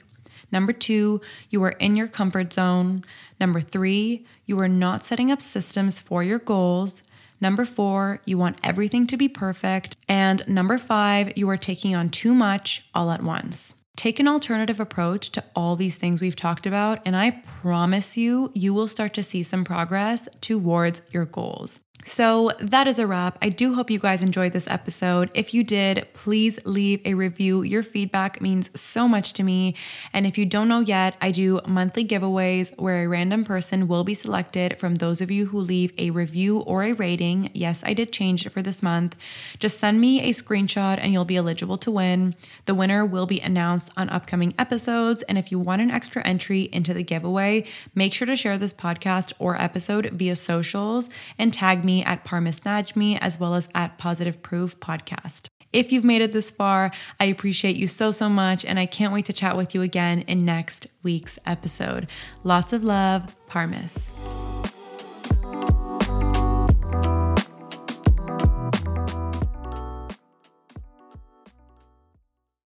Number 0.51 0.73
two, 0.73 1.21
you 1.49 1.63
are 1.63 1.71
in 1.71 1.95
your 1.95 2.07
comfort 2.07 2.53
zone. 2.53 3.03
Number 3.39 3.61
three, 3.61 4.25
you 4.45 4.59
are 4.59 4.67
not 4.67 5.03
setting 5.03 5.31
up 5.31 5.41
systems 5.41 5.99
for 5.99 6.23
your 6.23 6.39
goals. 6.39 7.01
Number 7.39 7.65
four, 7.65 8.21
you 8.25 8.37
want 8.37 8.57
everything 8.63 9.05
to 9.07 9.17
be 9.17 9.27
perfect. 9.27 9.95
And 10.07 10.47
number 10.47 10.77
five, 10.77 11.37
you 11.37 11.49
are 11.49 11.57
taking 11.57 11.95
on 11.95 12.09
too 12.09 12.33
much 12.33 12.87
all 12.95 13.11
at 13.11 13.21
once. 13.21 13.73
Take 13.95 14.19
an 14.19 14.27
alternative 14.27 14.79
approach 14.79 15.31
to 15.31 15.43
all 15.55 15.75
these 15.75 15.95
things 15.95 16.21
we've 16.21 16.35
talked 16.35 16.67
about, 16.67 16.99
and 17.03 17.15
I 17.15 17.41
promise 17.61 18.15
you, 18.15 18.51
you 18.53 18.71
will 18.71 18.87
start 18.87 19.15
to 19.15 19.23
see 19.23 19.41
some 19.41 19.65
progress 19.65 20.29
towards 20.39 21.01
your 21.09 21.25
goals. 21.25 21.79
So 22.05 22.51
that 22.59 22.87
is 22.87 22.99
a 22.99 23.07
wrap. 23.07 23.37
I 23.41 23.49
do 23.49 23.73
hope 23.73 23.89
you 23.89 23.99
guys 23.99 24.21
enjoyed 24.21 24.53
this 24.53 24.67
episode. 24.67 25.29
If 25.33 25.53
you 25.53 25.63
did, 25.63 26.07
please 26.13 26.57
leave 26.63 27.01
a 27.05 27.15
review. 27.15 27.63
Your 27.63 27.83
feedback 27.83 28.39
means 28.39 28.69
so 28.79 29.09
much 29.09 29.33
to 29.33 29.43
me. 29.43 29.75
And 30.13 30.25
if 30.25 30.37
you 30.37 30.45
don't 30.45 30.69
know 30.69 30.79
yet, 30.79 31.17
I 31.21 31.31
do 31.31 31.59
monthly 31.67 32.05
giveaways 32.05 32.71
where 32.79 33.03
a 33.03 33.07
random 33.07 33.43
person 33.43 33.89
will 33.89 34.05
be 34.05 34.13
selected 34.13 34.79
from 34.79 34.95
those 34.95 35.19
of 35.19 35.31
you 35.31 35.47
who 35.47 35.59
leave 35.59 35.91
a 35.97 36.11
review 36.11 36.59
or 36.59 36.83
a 36.83 36.93
rating. 36.93 37.49
Yes, 37.53 37.81
I 37.83 37.93
did 37.93 38.13
change 38.13 38.45
it 38.45 38.51
for 38.51 38.61
this 38.61 38.81
month. 38.81 39.17
Just 39.59 39.79
send 39.79 39.99
me 39.99 40.21
a 40.21 40.33
screenshot 40.33 40.99
and 40.99 41.11
you'll 41.11 41.25
be 41.25 41.35
eligible 41.35 41.77
to 41.79 41.91
win. 41.91 42.35
The 42.65 42.75
winner 42.75 43.05
will 43.05 43.25
be 43.25 43.41
announced 43.41 43.91
on 43.97 44.07
upcoming 44.09 44.53
episodes. 44.57 45.23
And 45.23 45.37
if 45.37 45.51
you 45.51 45.59
want 45.59 45.81
an 45.81 45.91
extra 45.91 46.25
entry 46.25 46.69
into 46.71 46.93
the 46.93 47.03
giveaway, 47.03 47.65
make 47.95 48.13
sure 48.13 48.27
to 48.27 48.35
share 48.37 48.57
this 48.57 48.73
podcast 48.73 49.33
or 49.39 49.59
episode 49.59 50.11
via 50.13 50.35
socials 50.35 51.09
and 51.37 51.53
tag 51.53 51.83
me 51.87 52.03
at 52.03 52.23
Parmis 52.23 52.59
Najmi 52.59 53.17
as 53.19 53.39
well 53.39 53.55
as 53.55 53.67
at 53.73 53.97
Positive 53.97 54.39
Proof 54.43 54.79
Podcast. 54.79 55.47
If 55.73 55.91
you've 55.91 56.03
made 56.03 56.21
it 56.21 56.31
this 56.33 56.51
far, 56.51 56.91
I 57.19 57.25
appreciate 57.25 57.75
you 57.75 57.87
so, 57.87 58.11
so 58.11 58.29
much, 58.29 58.63
and 58.63 58.79
I 58.79 58.85
can't 58.85 59.13
wait 59.13 59.25
to 59.25 59.33
chat 59.33 59.57
with 59.57 59.73
you 59.73 59.81
again 59.81 60.21
in 60.21 60.45
next 60.45 60.87
week's 61.03 61.39
episode. 61.45 62.07
Lots 62.43 62.73
of 62.73 62.83
love, 62.83 63.35
Parmis. 63.47 64.11